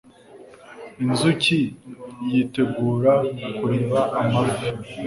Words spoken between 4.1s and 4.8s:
amafi